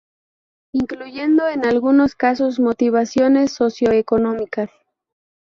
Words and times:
Incluyendo, 0.73 1.47
en 1.47 1.63
algunos 1.63 2.15
casos, 2.15 2.59
motivaciones 2.59 3.51
socio-económicas. 3.53 4.71